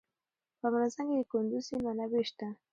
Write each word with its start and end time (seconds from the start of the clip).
په 0.59 0.63
افغانستان 0.69 1.05
کې 1.09 1.15
د 1.19 1.23
کندز 1.31 1.61
سیند 1.67 1.83
منابع 1.87 2.23
شته. 2.29 2.47